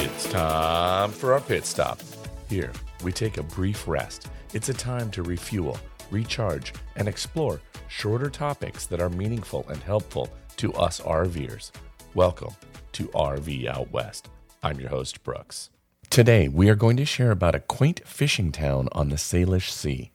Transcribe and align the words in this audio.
It's 0.00 0.28
time 0.30 1.10
for 1.10 1.32
our 1.32 1.40
pit 1.40 1.66
stop. 1.66 2.00
Here, 2.48 2.70
we 3.02 3.10
take 3.10 3.36
a 3.36 3.42
brief 3.42 3.88
rest. 3.88 4.28
It's 4.54 4.68
a 4.68 4.72
time 4.72 5.10
to 5.10 5.24
refuel, 5.24 5.76
recharge, 6.12 6.72
and 6.94 7.08
explore 7.08 7.60
shorter 7.88 8.30
topics 8.30 8.86
that 8.86 9.00
are 9.00 9.10
meaningful 9.10 9.66
and 9.68 9.82
helpful 9.82 10.32
to 10.58 10.72
us 10.74 11.00
RVers. 11.00 11.72
Welcome 12.14 12.54
to 12.92 13.08
RV 13.08 13.66
Out 13.66 13.90
West. 13.90 14.28
I'm 14.62 14.78
your 14.78 14.90
host, 14.90 15.24
Brooks. 15.24 15.70
Today, 16.10 16.46
we 16.46 16.68
are 16.70 16.76
going 16.76 16.96
to 16.96 17.04
share 17.04 17.32
about 17.32 17.56
a 17.56 17.60
quaint 17.60 18.06
fishing 18.06 18.52
town 18.52 18.88
on 18.92 19.08
the 19.08 19.16
Salish 19.16 19.68
Sea, 19.68 20.12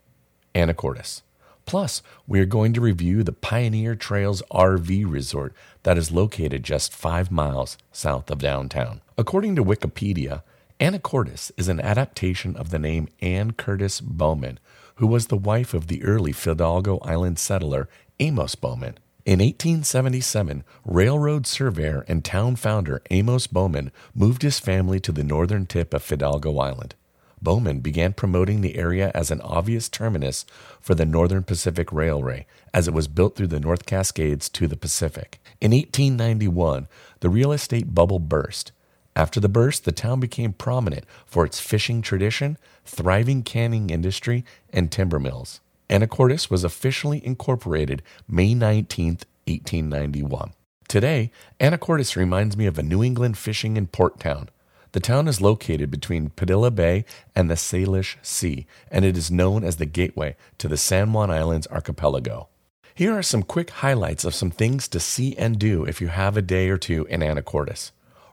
Anacortes. 0.55 1.23
Plus, 1.66 2.02
we 2.27 2.39
are 2.39 2.45
going 2.45 2.73
to 2.73 2.82
review 2.82 3.23
the 3.23 3.32
Pioneer 3.32 3.96
Trails 3.96 4.43
RV 4.52 5.09
Resort 5.09 5.54
that 5.84 5.97
is 5.97 6.11
located 6.11 6.64
just 6.64 6.93
five 6.93 7.32
miles 7.32 7.78
south 7.92 8.29
of 8.29 8.39
downtown. 8.39 9.01
According 9.18 9.56
to 9.56 9.64
Wikipedia, 9.64 10.43
Anacortes 10.79 11.51
is 11.57 11.68
an 11.70 11.79
adaptation 11.79 12.56
of 12.56 12.70
the 12.70 12.79
name 12.79 13.07
Anne 13.21 13.51
Curtis 13.51 14.01
Bowman, 14.01 14.60
who 14.96 15.07
was 15.07 15.28
the 15.28 15.37
wife 15.37 15.73
of 15.73 15.87
the 15.87 16.04
early 16.04 16.32
Fidalgo 16.32 17.00
Island 17.00 17.39
settler 17.39 17.87
Amos 18.20 18.56
Bowman. 18.56 18.98
In 19.25 19.39
1877, 19.39 20.65
railroad 20.84 21.48
surveyor 21.48 22.04
and 22.09 22.25
town 22.25 22.57
founder 22.57 23.01
Amos 23.09 23.48
Bowman 23.48 23.92
moved 24.14 24.42
his 24.42 24.59
family 24.59 25.00
to 25.00 25.14
the 25.14 25.23
northern 25.23 25.65
tip 25.65 25.93
of 25.93 26.04
Fidalgo 26.04 26.57
Island. 26.57 26.95
Bowman 27.43 27.82
began 27.82 28.14
promoting 28.14 28.61
the 28.61 28.78
area 28.78 29.11
as 29.14 29.29
an 29.29 29.42
obvious 29.42 29.89
terminus 29.89 30.46
for 30.79 30.96
the 30.96 31.06
Northern 31.06 31.43
Pacific 31.43 31.92
Railway 31.92 32.45
as 32.73 32.88
it 32.88 32.94
was 32.94 33.08
built 33.08 33.36
through 33.36 33.47
the 33.47 33.59
North 33.59 33.86
Cascades 33.86 34.47
to 34.50 34.67
the 34.67 34.78
Pacific. 34.78 35.39
In 35.59 35.72
1891, 35.72 36.88
the 37.20 37.30
real 37.30 37.52
estate 37.52 37.94
bubble 37.94 38.20
burst. 38.20 38.72
After 39.16 39.40
the 39.40 39.50
burst, 39.50 39.86
the 39.86 39.92
town 39.92 40.20
became 40.20 40.54
prominent 40.54 41.06
for 41.26 41.45
its 41.45 41.59
fishing 41.59 42.02
tradition, 42.02 42.58
thriving 42.86 43.44
canning 43.44 43.89
industry, 43.89 44.44
and 44.72 44.92
timber 44.92 45.20
mills. 45.20 45.60
Anacortes 45.89 46.50
was 46.50 46.64
officially 46.64 47.23
incorporated 47.26 48.02
May 48.28 48.56
19, 48.56 49.20
1891. 49.45 50.54
Today, 50.88 51.32
Anacortes 51.60 52.16
reminds 52.16 52.58
me 52.58 52.66
of 52.66 52.80
a 52.80 52.84
New 52.84 53.04
England 53.04 53.38
fishing 53.38 53.78
and 53.78 53.92
port 53.92 54.20
town. 54.20 54.50
The 54.94 54.99
town 54.99 55.27
is 55.27 55.41
located 55.41 55.89
between 55.89 56.30
Padilla 56.30 56.69
Bay 56.69 57.03
and 57.36 57.49
the 57.49 57.55
Salish 57.55 58.16
Sea, 58.22 58.67
and 58.91 59.03
it 59.03 59.17
is 59.17 59.31
known 59.31 59.63
as 59.63 59.77
the 59.77 59.88
gateway 59.88 60.36
to 60.59 60.67
the 60.67 60.77
San 60.77 61.11
Juan 61.13 61.31
Islands 61.31 61.66
archipelago. 61.72 62.47
Here 62.94 63.17
are 63.17 63.23
some 63.23 63.41
quick 63.41 63.71
highlights 63.71 64.23
of 64.23 64.36
some 64.36 64.52
things 64.52 64.88
to 64.89 64.99
see 64.99 65.36
and 65.36 65.58
do 65.58 65.83
if 65.83 65.99
you 65.99 66.09
have 66.09 66.38
a 66.38 66.44
day 66.44 66.69
or 66.69 66.77
two 66.77 67.05
in 67.05 67.21
Anacortes. 67.21 67.89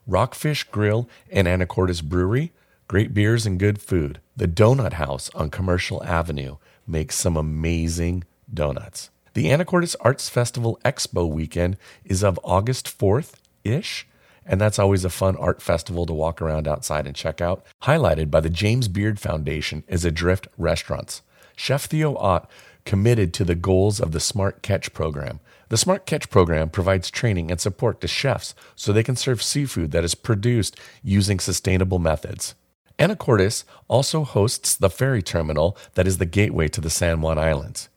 Rockfish 0.07 0.65
Grill 0.65 1.09
and 1.33 1.49
Anacortes 1.49 2.05
Brewery, 2.05 2.53
great 2.89 3.15
beers 3.15 3.47
and 3.47 3.59
good 3.59 3.81
food. 3.81 4.21
The 4.37 4.47
Donut 4.47 4.95
House 4.95 5.31
on 5.35 5.49
Commercial 5.49 6.05
Avenue 6.05 6.57
makes 6.87 7.17
some 7.17 7.39
amazing 7.39 8.25
donuts. 8.53 9.09
The 9.33 9.47
Anacortes 9.47 9.97
Arts 10.03 10.29
Festival 10.29 10.79
Expo 10.85 11.27
weekend 11.27 11.79
is 12.05 12.23
of 12.23 12.39
August 12.45 12.87
4th 12.87 13.33
ish 13.65 14.07
and 14.51 14.61
that's 14.61 14.81
always 14.81 15.05
a 15.05 15.11
fun 15.11 15.37
art 15.37 15.63
festival 15.63 16.05
to 16.05 16.13
walk 16.13 16.43
around 16.43 16.67
outside 16.67 17.07
and 17.07 17.15
check 17.15 17.41
out. 17.41 17.65
Highlighted 17.85 18.33
by 18.33 18.41
the 18.41 18.51
James 18.51 18.89
Beard 18.89 19.21
Foundation 19.21 19.85
is 19.87 20.05
Adrift 20.05 20.49
Restaurants. 20.59 21.23
Chef 21.55 21.85
Theo 21.85 22.17
Ott 22.17 22.51
committed 22.85 23.33
to 23.35 23.45
the 23.45 23.55
goals 23.55 24.01
of 24.01 24.11
the 24.11 24.19
Smart 24.19 24.61
Catch 24.61 24.93
program. 24.93 25.39
The 25.69 25.77
Smart 25.77 26.05
Catch 26.05 26.31
program 26.31 26.69
provides 26.69 27.13
training 27.13 27.49
and 27.49 27.61
support 27.61 28.01
to 28.01 28.09
chefs 28.09 28.57
so 28.75 28.93
they 28.93 29.05
can 29.05 29.15
serve 29.15 29.41
seafood 29.41 29.93
that 29.93 30.03
is 30.03 30.17
produced 30.17 30.77
using 31.05 31.39
sustainable 31.39 32.01
methods. 32.01 32.57
Anacortes 32.99 33.63
also 33.87 34.25
hosts 34.25 34.75
the 34.75 34.91
ferry 34.91 35.23
terminal 35.23 35.77
that 35.95 36.09
is 36.09 36.19
the 36.19 36.27
gateway 36.27 36.67
to 36.67 36.81
the 36.81 36.91
San 36.91 37.21
Juan 37.21 37.39
Islands. 37.39 37.89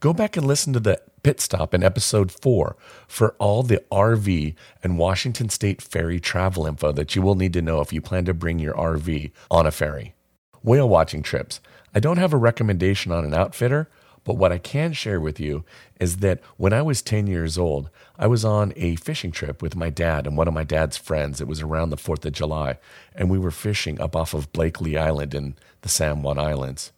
Go 0.00 0.14
back 0.14 0.38
and 0.38 0.46
listen 0.46 0.72
to 0.72 0.80
the 0.80 0.98
pit 1.22 1.42
stop 1.42 1.74
in 1.74 1.82
episode 1.82 2.32
4 2.32 2.74
for 3.06 3.34
all 3.38 3.62
the 3.62 3.84
RV 3.92 4.54
and 4.82 4.96
Washington 4.96 5.50
State 5.50 5.82
ferry 5.82 6.18
travel 6.18 6.66
info 6.66 6.90
that 6.92 7.14
you 7.14 7.20
will 7.20 7.34
need 7.34 7.52
to 7.52 7.60
know 7.60 7.82
if 7.82 7.92
you 7.92 8.00
plan 8.00 8.24
to 8.24 8.32
bring 8.32 8.58
your 8.58 8.72
RV 8.72 9.30
on 9.50 9.66
a 9.66 9.70
ferry. 9.70 10.14
Whale 10.62 10.88
watching 10.88 11.22
trips. 11.22 11.60
I 11.94 12.00
don't 12.00 12.16
have 12.16 12.32
a 12.32 12.38
recommendation 12.38 13.12
on 13.12 13.26
an 13.26 13.34
outfitter, 13.34 13.90
but 14.24 14.38
what 14.38 14.52
I 14.52 14.56
can 14.56 14.94
share 14.94 15.20
with 15.20 15.38
you 15.38 15.66
is 16.00 16.18
that 16.18 16.40
when 16.56 16.72
I 16.72 16.80
was 16.80 17.02
10 17.02 17.26
years 17.26 17.58
old, 17.58 17.90
I 18.18 18.26
was 18.26 18.42
on 18.42 18.72
a 18.76 18.96
fishing 18.96 19.32
trip 19.32 19.60
with 19.60 19.76
my 19.76 19.90
dad 19.90 20.26
and 20.26 20.34
one 20.34 20.48
of 20.48 20.54
my 20.54 20.64
dad's 20.64 20.96
friends. 20.96 21.42
It 21.42 21.48
was 21.48 21.60
around 21.60 21.90
the 21.90 21.98
4th 21.98 22.24
of 22.24 22.32
July, 22.32 22.78
and 23.14 23.28
we 23.28 23.38
were 23.38 23.50
fishing 23.50 24.00
up 24.00 24.16
off 24.16 24.32
of 24.32 24.50
Blakely 24.54 24.96
Island 24.96 25.34
in 25.34 25.56
the 25.82 25.90
San 25.90 26.22
Juan 26.22 26.38
Islands. 26.38 26.90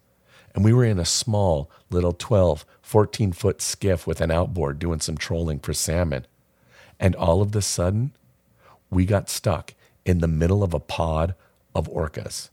And 0.53 0.63
we 0.63 0.73
were 0.73 0.85
in 0.85 0.99
a 0.99 1.05
small 1.05 1.69
little 1.89 2.13
12, 2.13 2.65
14 2.81 3.31
foot 3.31 3.61
skiff 3.61 4.05
with 4.05 4.21
an 4.21 4.31
outboard 4.31 4.79
doing 4.79 4.99
some 4.99 5.17
trolling 5.17 5.59
for 5.59 5.73
salmon. 5.73 6.27
And 6.99 7.15
all 7.15 7.41
of 7.41 7.55
a 7.55 7.61
sudden, 7.61 8.11
we 8.89 9.05
got 9.05 9.29
stuck 9.29 9.73
in 10.05 10.19
the 10.19 10.27
middle 10.27 10.63
of 10.63 10.73
a 10.73 10.79
pod 10.79 11.33
of 11.73 11.89
orcas. 11.89 12.49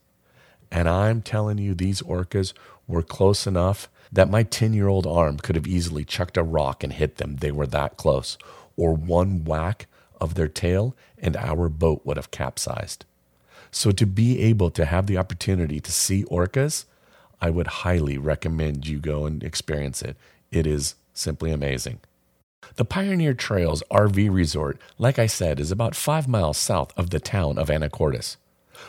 And 0.70 0.88
I'm 0.88 1.20
telling 1.20 1.58
you, 1.58 1.74
these 1.74 2.00
orcas 2.02 2.52
were 2.86 3.02
close 3.02 3.46
enough 3.46 3.88
that 4.12 4.30
my 4.30 4.42
10 4.42 4.72
year 4.72 4.88
old 4.88 5.06
arm 5.06 5.38
could 5.38 5.56
have 5.56 5.66
easily 5.66 6.04
chucked 6.04 6.36
a 6.36 6.42
rock 6.42 6.82
and 6.82 6.92
hit 6.92 7.16
them. 7.16 7.36
They 7.36 7.52
were 7.52 7.66
that 7.68 7.96
close. 7.96 8.38
Or 8.76 8.94
one 8.94 9.44
whack 9.44 9.86
of 10.20 10.34
their 10.34 10.48
tail, 10.48 10.94
and 11.18 11.36
our 11.36 11.68
boat 11.68 12.02
would 12.04 12.16
have 12.16 12.30
capsized. 12.30 13.04
So, 13.70 13.90
to 13.92 14.06
be 14.06 14.40
able 14.40 14.70
to 14.70 14.84
have 14.84 15.06
the 15.06 15.16
opportunity 15.16 15.80
to 15.80 15.92
see 15.92 16.24
orcas 16.24 16.84
I 17.40 17.50
would 17.50 17.66
highly 17.66 18.18
recommend 18.18 18.86
you 18.86 18.98
go 18.98 19.26
and 19.26 19.42
experience 19.42 20.02
it. 20.02 20.16
It 20.50 20.66
is 20.66 20.94
simply 21.12 21.50
amazing. 21.50 22.00
The 22.76 22.84
Pioneer 22.84 23.34
Trails 23.34 23.82
RV 23.90 24.32
Resort, 24.32 24.78
like 24.98 25.18
I 25.18 25.26
said, 25.26 25.58
is 25.58 25.72
about 25.72 25.94
five 25.94 26.28
miles 26.28 26.58
south 26.58 26.92
of 26.96 27.10
the 27.10 27.20
town 27.20 27.58
of 27.58 27.68
Anacortes. 27.68 28.36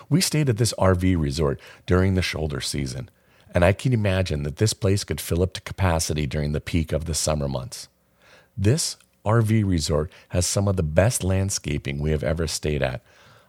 We 0.10 0.22
stayed 0.22 0.50
at 0.50 0.58
this 0.58 0.74
RV 0.78 1.20
resort 1.20 1.60
during 1.86 2.16
the 2.16 2.22
shoulder 2.22 2.62
season, 2.62 3.10
and 3.54 3.66
I 3.66 3.74
can 3.74 3.94
imagine 3.94 4.44
that 4.44 4.58
this 4.58 4.74
place 4.74 5.04
could 5.04 5.22
fill 5.22 5.42
up 5.42 5.54
to 5.54 5.62
capacity 5.62 6.26
during 6.26 6.52
the 6.52 6.62
peak 6.62 6.92
of 6.92 7.06
the 7.06 7.14
summer 7.14 7.48
months. 7.48 7.88
This 8.58 8.98
RV 9.26 9.68
resort 9.68 10.12
has 10.30 10.46
some 10.46 10.68
of 10.68 10.78
the 10.78 10.84
best 10.84 11.24
landscaping 11.24 12.00
we 12.00 12.12
have 12.12 12.24
ever 12.24 12.48
stayed 12.48 12.82
at, 12.82 13.02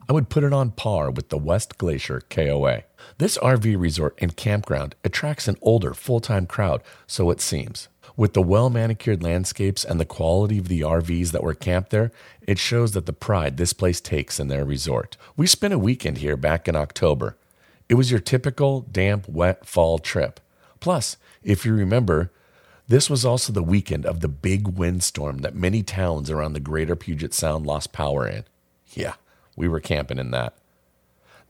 I 0.08 0.12
would 0.12 0.28
put 0.28 0.44
it 0.44 0.52
on 0.52 0.72
par 0.72 1.10
with 1.10 1.28
the 1.28 1.38
West 1.38 1.78
Glacier 1.78 2.22
KOA. 2.28 2.82
This 3.18 3.38
RV 3.38 3.78
resort 3.78 4.18
and 4.18 4.36
campground 4.36 4.94
attracts 5.04 5.48
an 5.48 5.56
older, 5.62 5.94
full 5.94 6.20
time 6.20 6.46
crowd, 6.46 6.82
so 7.06 7.30
it 7.30 7.40
seems. 7.40 7.88
With 8.16 8.34
the 8.34 8.42
well 8.42 8.68
manicured 8.68 9.22
landscapes 9.22 9.84
and 9.84 9.98
the 9.98 10.04
quality 10.04 10.58
of 10.58 10.68
the 10.68 10.80
RVs 10.80 11.30
that 11.30 11.42
were 11.42 11.54
camped 11.54 11.90
there, 11.90 12.12
it 12.46 12.58
shows 12.58 12.92
that 12.92 13.06
the 13.06 13.12
pride 13.12 13.56
this 13.56 13.72
place 13.72 14.00
takes 14.00 14.38
in 14.38 14.48
their 14.48 14.64
resort. 14.64 15.16
We 15.36 15.46
spent 15.46 15.72
a 15.72 15.78
weekend 15.78 16.18
here 16.18 16.36
back 16.36 16.68
in 16.68 16.76
October. 16.76 17.36
It 17.88 17.94
was 17.94 18.10
your 18.10 18.20
typical 18.20 18.80
damp, 18.80 19.28
wet 19.28 19.66
fall 19.66 19.98
trip. 19.98 20.40
Plus, 20.80 21.16
if 21.42 21.64
you 21.64 21.74
remember, 21.74 22.30
this 22.88 23.08
was 23.08 23.24
also 23.24 23.52
the 23.52 23.62
weekend 23.62 24.04
of 24.04 24.20
the 24.20 24.28
big 24.28 24.68
windstorm 24.68 25.38
that 25.38 25.54
many 25.54 25.82
towns 25.82 26.30
around 26.30 26.52
the 26.52 26.60
greater 26.60 26.96
Puget 26.96 27.32
Sound 27.32 27.66
lost 27.66 27.92
power 27.92 28.26
in. 28.26 28.44
Yeah, 28.92 29.14
we 29.56 29.68
were 29.68 29.80
camping 29.80 30.18
in 30.18 30.30
that. 30.30 30.54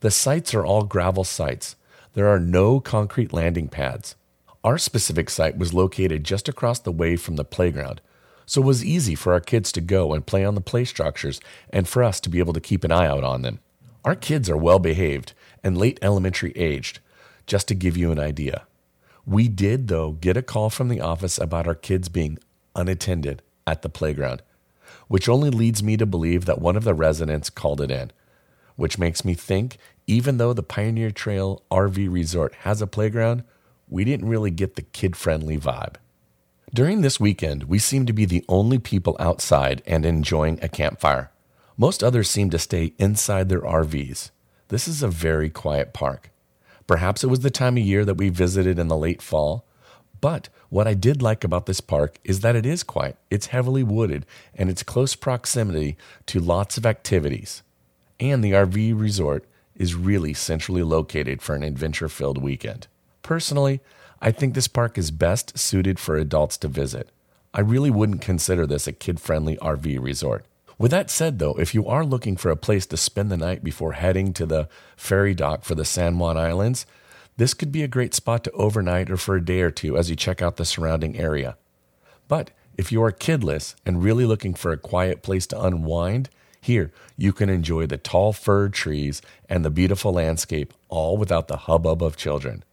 The 0.00 0.10
sites 0.10 0.54
are 0.54 0.64
all 0.64 0.84
gravel 0.84 1.24
sites. 1.24 1.76
There 2.14 2.28
are 2.28 2.40
no 2.40 2.80
concrete 2.80 3.32
landing 3.32 3.68
pads. 3.68 4.16
Our 4.64 4.78
specific 4.78 5.30
site 5.30 5.56
was 5.56 5.74
located 5.74 6.24
just 6.24 6.48
across 6.48 6.78
the 6.78 6.92
way 6.92 7.16
from 7.16 7.36
the 7.36 7.44
playground, 7.44 8.00
so 8.46 8.60
it 8.60 8.66
was 8.66 8.84
easy 8.84 9.14
for 9.14 9.32
our 9.32 9.40
kids 9.40 9.72
to 9.72 9.80
go 9.80 10.12
and 10.12 10.26
play 10.26 10.44
on 10.44 10.54
the 10.54 10.60
play 10.60 10.84
structures 10.84 11.40
and 11.70 11.88
for 11.88 12.02
us 12.02 12.20
to 12.20 12.28
be 12.28 12.38
able 12.38 12.52
to 12.52 12.60
keep 12.60 12.84
an 12.84 12.92
eye 12.92 13.06
out 13.06 13.24
on 13.24 13.42
them. 13.42 13.60
Our 14.04 14.14
kids 14.14 14.50
are 14.50 14.56
well 14.56 14.78
behaved 14.78 15.32
and 15.64 15.78
late 15.78 15.98
elementary 16.02 16.52
aged, 16.52 16.98
just 17.46 17.68
to 17.68 17.74
give 17.74 17.96
you 17.96 18.12
an 18.12 18.18
idea. 18.18 18.66
We 19.24 19.48
did, 19.48 19.88
though, 19.88 20.12
get 20.12 20.36
a 20.36 20.42
call 20.42 20.70
from 20.70 20.88
the 20.88 21.00
office 21.00 21.38
about 21.38 21.66
our 21.66 21.74
kids 21.74 22.08
being 22.08 22.38
unattended 22.74 23.42
at 23.66 23.82
the 23.82 23.88
playground 23.88 24.42
which 25.08 25.28
only 25.28 25.50
leads 25.50 25.82
me 25.82 25.96
to 25.96 26.06
believe 26.06 26.44
that 26.44 26.60
one 26.60 26.76
of 26.76 26.84
the 26.84 26.94
residents 26.94 27.50
called 27.50 27.80
it 27.80 27.90
in, 27.90 28.12
which 28.76 28.98
makes 28.98 29.24
me 29.24 29.34
think 29.34 29.78
even 30.06 30.38
though 30.38 30.52
the 30.52 30.62
Pioneer 30.62 31.10
Trail 31.10 31.62
RV 31.70 32.12
Resort 32.12 32.54
has 32.60 32.82
a 32.82 32.86
playground, 32.86 33.44
we 33.88 34.04
didn't 34.04 34.28
really 34.28 34.50
get 34.50 34.76
the 34.76 34.82
kid 34.82 35.16
friendly 35.16 35.58
vibe. 35.58 35.96
During 36.74 37.02
this 37.02 37.20
weekend, 37.20 37.64
we 37.64 37.78
seemed 37.78 38.06
to 38.06 38.12
be 38.14 38.24
the 38.24 38.44
only 38.48 38.78
people 38.78 39.16
outside 39.20 39.82
and 39.86 40.06
enjoying 40.06 40.58
a 40.62 40.68
campfire. 40.68 41.30
Most 41.76 42.02
others 42.02 42.30
seem 42.30 42.48
to 42.50 42.58
stay 42.58 42.94
inside 42.98 43.48
their 43.48 43.60
RVs. 43.60 44.30
This 44.68 44.88
is 44.88 45.02
a 45.02 45.08
very 45.08 45.50
quiet 45.50 45.92
park. 45.92 46.30
Perhaps 46.86 47.22
it 47.22 47.28
was 47.28 47.40
the 47.40 47.50
time 47.50 47.76
of 47.76 47.82
year 47.82 48.04
that 48.04 48.16
we 48.16 48.30
visited 48.30 48.78
in 48.78 48.88
the 48.88 48.96
late 48.96 49.20
fall, 49.20 49.66
but 50.20 50.48
what 50.72 50.88
I 50.88 50.94
did 50.94 51.20
like 51.20 51.44
about 51.44 51.66
this 51.66 51.82
park 51.82 52.18
is 52.24 52.40
that 52.40 52.56
it 52.56 52.64
is 52.64 52.82
quiet, 52.82 53.18
it's 53.28 53.48
heavily 53.48 53.82
wooded, 53.82 54.24
and 54.54 54.70
it's 54.70 54.82
close 54.82 55.14
proximity 55.14 55.98
to 56.24 56.40
lots 56.40 56.78
of 56.78 56.86
activities. 56.86 57.62
And 58.18 58.42
the 58.42 58.52
RV 58.52 58.98
resort 58.98 59.44
is 59.76 59.94
really 59.94 60.32
centrally 60.32 60.82
located 60.82 61.42
for 61.42 61.54
an 61.54 61.62
adventure 61.62 62.08
filled 62.08 62.42
weekend. 62.42 62.86
Personally, 63.20 63.82
I 64.22 64.30
think 64.30 64.54
this 64.54 64.66
park 64.66 64.96
is 64.96 65.10
best 65.10 65.58
suited 65.58 66.00
for 66.00 66.16
adults 66.16 66.56
to 66.56 66.68
visit. 66.68 67.10
I 67.52 67.60
really 67.60 67.90
wouldn't 67.90 68.22
consider 68.22 68.66
this 68.66 68.86
a 68.86 68.92
kid 68.92 69.20
friendly 69.20 69.58
RV 69.58 70.02
resort. 70.02 70.46
With 70.78 70.90
that 70.92 71.10
said, 71.10 71.38
though, 71.38 71.54
if 71.56 71.74
you 71.74 71.86
are 71.86 72.02
looking 72.02 72.38
for 72.38 72.50
a 72.50 72.56
place 72.56 72.86
to 72.86 72.96
spend 72.96 73.30
the 73.30 73.36
night 73.36 73.62
before 73.62 73.92
heading 73.92 74.32
to 74.32 74.46
the 74.46 74.70
ferry 74.96 75.34
dock 75.34 75.64
for 75.64 75.74
the 75.74 75.84
San 75.84 76.18
Juan 76.18 76.38
Islands, 76.38 76.86
this 77.36 77.54
could 77.54 77.72
be 77.72 77.82
a 77.82 77.88
great 77.88 78.14
spot 78.14 78.44
to 78.44 78.50
overnight 78.52 79.10
or 79.10 79.16
for 79.16 79.36
a 79.36 79.44
day 79.44 79.60
or 79.60 79.70
two 79.70 79.96
as 79.96 80.10
you 80.10 80.16
check 80.16 80.42
out 80.42 80.56
the 80.56 80.64
surrounding 80.64 81.16
area. 81.18 81.56
But 82.28 82.50
if 82.76 82.92
you 82.92 83.02
are 83.02 83.12
kidless 83.12 83.74
and 83.84 84.02
really 84.02 84.24
looking 84.24 84.54
for 84.54 84.72
a 84.72 84.78
quiet 84.78 85.22
place 85.22 85.46
to 85.48 85.60
unwind, 85.60 86.30
here 86.60 86.92
you 87.16 87.32
can 87.32 87.48
enjoy 87.48 87.86
the 87.86 87.98
tall 87.98 88.32
fir 88.32 88.68
trees 88.68 89.20
and 89.48 89.64
the 89.64 89.70
beautiful 89.70 90.12
landscape 90.12 90.72
all 90.88 91.16
without 91.16 91.48
the 91.48 91.56
hubbub 91.56 92.02
of 92.02 92.16
children. 92.16 92.64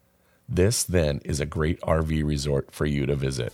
This 0.47 0.83
then 0.83 1.19
is 1.25 1.39
a 1.39 1.45
great 1.45 1.79
RV 1.81 2.23
resort 2.25 2.71
for 2.71 2.85
you 2.85 3.05
to 3.05 3.15
visit. 3.15 3.53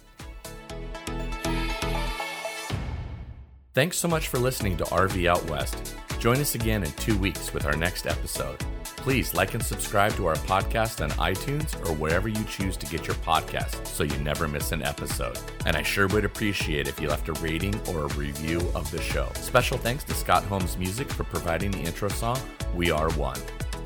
Thanks 3.74 3.98
so 3.98 4.08
much 4.08 4.30
for 4.30 4.38
listening 4.38 4.78
to 4.78 4.86
RV 4.86 5.28
Out 5.28 5.50
West. 5.50 5.96
Join 6.20 6.38
us 6.38 6.56
again 6.56 6.84
in 6.84 6.92
two 6.94 7.18
weeks 7.18 7.54
with 7.54 7.66
our 7.66 7.76
next 7.76 8.08
episode. 8.08 8.64
Please 9.06 9.36
like 9.36 9.54
and 9.54 9.62
subscribe 9.62 10.14
to 10.14 10.26
our 10.26 10.34
podcast 10.34 11.00
on 11.00 11.12
iTunes 11.12 11.76
or 11.88 11.94
wherever 11.94 12.28
you 12.28 12.44
choose 12.46 12.76
to 12.76 12.88
get 12.88 13.06
your 13.06 13.16
podcasts 13.18 13.86
so 13.86 14.04
you 14.04 14.18
never 14.18 14.48
miss 14.48 14.72
an 14.72 14.82
episode. 14.82 15.38
And 15.68 15.76
I 15.76 15.84
sure 15.84 16.08
would 16.08 16.26
appreciate 16.26 16.88
if 16.88 17.00
you 17.00 17.08
left 17.08 17.30
a 17.30 17.34
rating 17.34 17.80
or 17.90 18.06
a 18.06 18.14
review 18.16 18.58
of 18.74 18.90
the 18.90 19.00
show. 19.00 19.30
Special 19.36 19.78
thanks 19.78 20.04
to 20.06 20.16
Scott 20.16 20.44
Holmes 20.46 20.76
Music 20.80 21.08
for 21.08 21.24
providing 21.24 21.70
the 21.70 21.82
intro 21.82 22.10
song, 22.10 22.40
We 22.74 22.90
Are 22.90 23.12
One. 23.12 23.38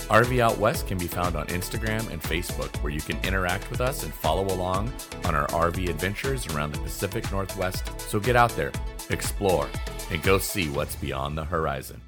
RV 0.07 0.39
Out 0.39 0.57
West 0.57 0.87
can 0.87 0.97
be 0.97 1.07
found 1.07 1.35
on 1.35 1.47
Instagram 1.47 2.09
and 2.11 2.23
Facebook, 2.23 2.73
where 2.81 2.93
you 2.93 3.01
can 3.01 3.19
interact 3.25 3.69
with 3.69 3.81
us 3.81 4.03
and 4.03 4.13
follow 4.13 4.45
along 4.45 4.89
on 5.25 5.35
our 5.35 5.47
RV 5.47 5.89
adventures 5.89 6.47
around 6.47 6.71
the 6.71 6.79
Pacific 6.79 7.29
Northwest. 7.29 7.99
So 7.99 8.21
get 8.21 8.37
out 8.37 8.55
there, 8.55 8.71
explore, 9.09 9.67
and 10.11 10.23
go 10.23 10.37
see 10.37 10.69
what's 10.69 10.95
beyond 10.95 11.37
the 11.37 11.43
horizon. 11.43 11.99